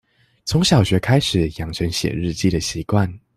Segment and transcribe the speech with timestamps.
[0.45, 3.19] 從小學開始養成寫日記的習慣